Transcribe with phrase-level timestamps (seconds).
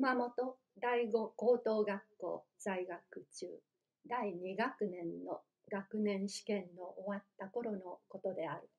[0.00, 3.60] 熊本第五高等学校在学中
[4.08, 8.70] 第2学年の学年試験の終わった頃のことである。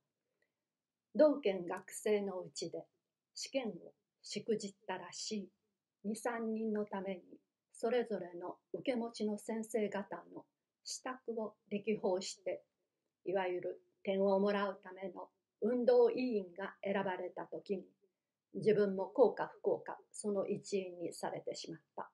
[1.14, 2.88] 同県学生のうちで
[3.36, 5.48] 試験をしくじったらし
[6.04, 7.22] い2、3人のために
[7.72, 10.44] それぞれの受け持ちの先生方の
[10.84, 12.64] 支度を歴訪して
[13.26, 15.30] いわゆる点をもらうための
[15.62, 17.84] 運動委員が選ばれた時に
[18.54, 22.10] 自分も幸か不幸かその一員にされてしまった。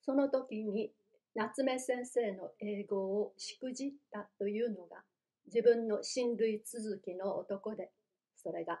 [0.00, 0.92] その時に
[1.34, 5.02] 夏目先生の英語をしくじったというのが
[5.46, 7.90] 自分の親類続きの男で、
[8.36, 8.80] それが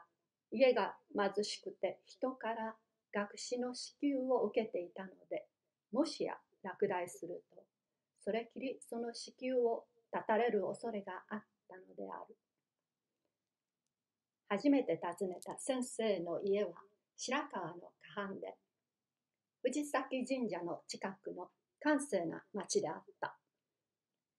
[0.50, 2.74] 家が貧しくて人から
[3.14, 5.46] 学士の支給を受けていたので、
[5.92, 7.62] もしや落第すると、
[8.24, 12.36] それきりその支給を断たれる恐れがあったのである。
[14.52, 16.72] 初めて訪ねた先生の家は
[17.16, 17.74] 白川の
[18.14, 18.54] 河畔で、
[19.62, 21.48] 藤崎神社の近くの
[21.80, 23.34] 閑静な町であった。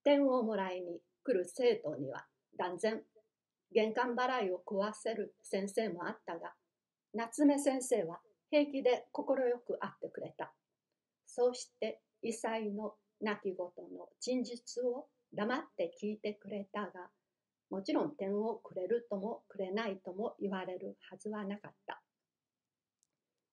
[0.04, 2.26] 点をもらいに来る生徒には
[2.60, 3.02] 断然
[3.74, 6.54] 玄関払いを食わせる先生もあったが、
[7.16, 8.20] 夏目先生は
[8.52, 9.26] 平気で快
[9.66, 10.54] く会ってくれた。
[11.26, 17.10] そうして異彩の泣き言の陳述を黙って聞いてくれたが、
[17.70, 22.02] もちろん点をくれるともくれないとも言われるはずはなかった。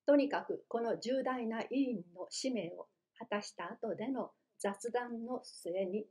[0.06, 6.05] とにかくこの重大な委員の使命を果たした後での雑談の末に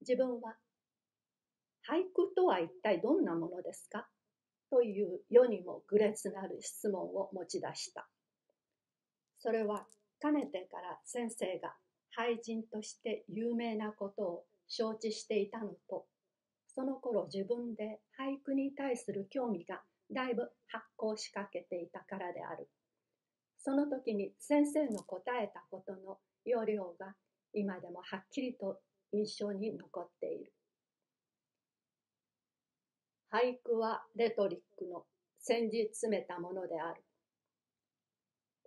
[0.00, 0.54] 自分は
[1.88, 4.06] 俳句とは一体どんなものですか？
[4.70, 8.08] という世にも愚劣なる質問を持ち出した。
[9.38, 9.86] それは
[10.20, 11.74] かねてから先生が
[12.18, 16.06] 俳人として有名なことを承知していたのと
[16.76, 19.80] その頃自分で俳句に対する興味が
[20.12, 22.68] だいぶ発酵しかけていたからである。
[23.58, 27.14] その時に先生の答えたことの要領が
[27.54, 28.78] 今でもはっきりと
[29.12, 30.52] 印象に残っている。
[33.32, 35.04] 俳句はレトリックの
[35.40, 37.02] 先日詰めたものである。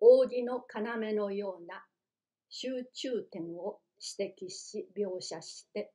[0.01, 1.85] 扇の要のような
[2.49, 3.79] 集中点を
[4.17, 5.91] 指摘し描写して、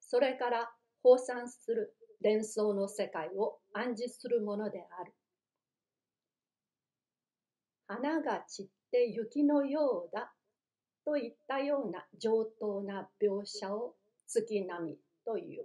[0.00, 0.70] それから
[1.08, 5.14] 放散する連想の世界を暗示するものである。
[7.86, 10.30] 花が散って雪のようだ
[11.06, 13.94] といったような上等な描写を
[14.26, 15.64] 月並みという。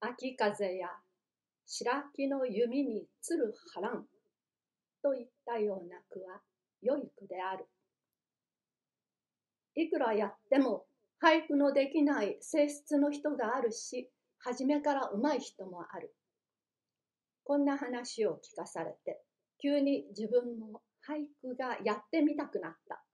[0.00, 0.88] 秋風や
[1.66, 4.06] 白木の弓につる波乱
[5.02, 6.40] といったような句は
[6.80, 7.66] 良い句である。
[9.74, 10.86] いくらやっても
[11.22, 14.10] 俳句のできない性質の人があるし、
[14.40, 16.12] 初めから上手い人もある。
[17.44, 19.22] こんな話を聞かされて、
[19.62, 23.04] 急に自分も俳句がやってみたくなった。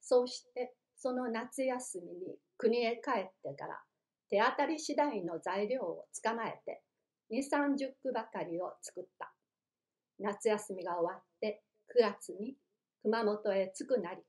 [0.00, 3.80] そうして、その夏休みに国へ帰ってから、
[4.28, 6.82] 手当たり次第の材料を捕まえて、
[7.30, 9.32] 2、30句ばかりを作った。
[10.18, 11.62] 夏休みが終わって
[11.96, 12.56] 9月に
[13.02, 14.22] 熊本へ着くなり、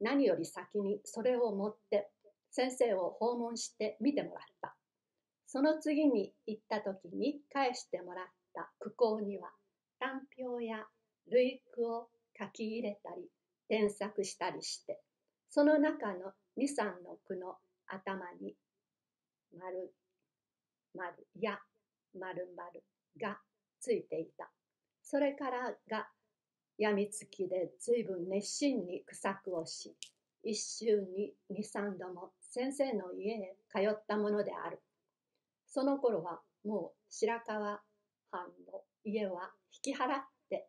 [0.00, 2.10] 何より先にそれを持って
[2.50, 4.76] 先生を訪問して見てもらった。
[5.46, 9.50] その次に行った時に返してもらった句項には
[9.98, 10.84] 単表や
[11.30, 12.08] 類句を
[12.38, 13.22] 書き入れたり
[13.68, 15.00] 添削したりして
[15.50, 18.54] その中の23の句の頭に
[19.58, 19.92] 丸
[20.94, 21.58] 丸や
[22.18, 22.82] 丸丸
[23.20, 23.38] が
[23.80, 24.50] ついていた。
[25.02, 26.08] それからが
[26.78, 29.96] やみつきで随分熱心に苦作をし、
[30.42, 34.80] 一週に二三度も先生の家へ通ったものである。
[35.66, 37.80] その頃はもう白川
[38.30, 39.50] 藩の家は
[39.84, 40.68] 引き払って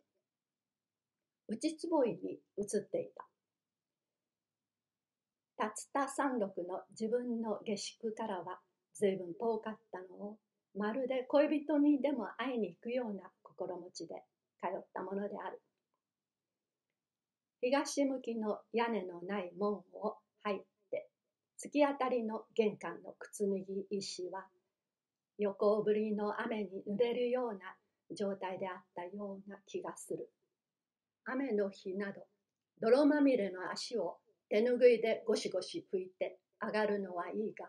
[1.47, 3.25] 内坪井に移っていた。
[5.59, 8.59] 竜田山麓の自分の下宿からは
[8.93, 10.37] 随分遠かったのを
[10.75, 14.15] まるで恋人にでも会いに行くような心持ちで
[14.61, 15.61] 通ったものである。
[17.69, 20.59] 東向きの屋根のない門を入っ
[20.89, 21.09] て
[21.61, 24.45] 突き当たりの玄関の靴脱ぎ石は
[25.37, 27.59] 横ぶりの雨に濡れるような
[28.15, 30.29] 状態であったような気がする。
[31.25, 32.21] 雨の日など
[32.79, 34.15] 泥まみれの足を
[34.47, 37.65] 手ぬぐいでゴシゴシ拭いて上がるのはいいが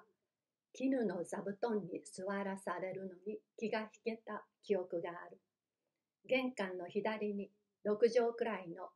[0.75, 5.41] 絹の座布団に座らされるのに気が引けた記憶がある。
[6.29, 7.51] 玄関の左に
[7.85, 8.91] 6畳くらいの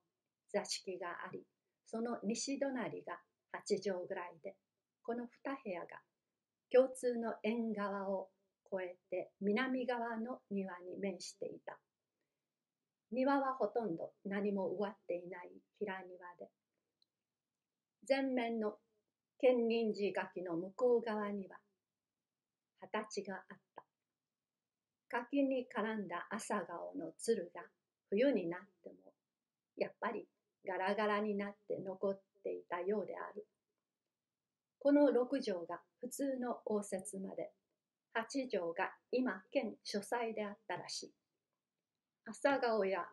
[0.52, 1.42] 座敷があり、
[1.86, 3.18] その西隣が
[3.52, 4.56] 8畳ぐらいで、
[5.02, 5.28] この2
[5.64, 5.86] 部屋が
[6.70, 8.28] 共通の縁側を
[8.72, 11.78] 越えて南側の庭に面していた。
[13.10, 16.48] 庭はほとんど何も植わっていない平庭で、
[18.08, 18.76] 前面の
[19.38, 21.58] 建仁寺垣の向こう側には、
[22.80, 23.84] 畑があった。
[25.10, 27.60] 柿に絡んだ朝顔の鶴が
[28.08, 29.12] 冬になっても、
[29.76, 30.26] やっぱり
[30.66, 33.46] ガラガラになって残っていたようである。
[34.78, 37.50] この六条が普通の応接まで、
[38.14, 41.12] 八条が今県書斎であったらしい。
[42.24, 43.06] 朝顔や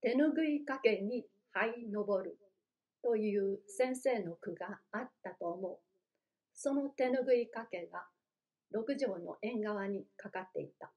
[0.00, 2.38] 手ぬぐいかけに這い登る
[3.02, 5.78] という先生の句があったと思う。
[6.54, 8.06] その手ぬぐいかけが
[8.70, 10.90] 六条の縁側にかかっていた。